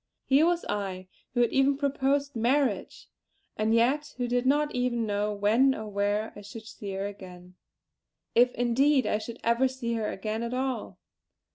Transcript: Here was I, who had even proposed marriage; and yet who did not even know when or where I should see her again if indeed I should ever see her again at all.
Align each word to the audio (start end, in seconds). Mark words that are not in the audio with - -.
Here 0.25 0.47
was 0.47 0.65
I, 0.67 1.09
who 1.35 1.41
had 1.41 1.51
even 1.51 1.77
proposed 1.77 2.35
marriage; 2.35 3.07
and 3.55 3.71
yet 3.71 4.15
who 4.17 4.27
did 4.27 4.47
not 4.47 4.73
even 4.73 5.05
know 5.05 5.31
when 5.31 5.75
or 5.75 5.87
where 5.89 6.33
I 6.35 6.41
should 6.41 6.65
see 6.65 6.93
her 6.93 7.05
again 7.05 7.53
if 8.33 8.51
indeed 8.55 9.05
I 9.05 9.19
should 9.19 9.37
ever 9.43 9.67
see 9.67 9.93
her 9.93 10.09
again 10.11 10.41
at 10.41 10.55
all. 10.55 10.97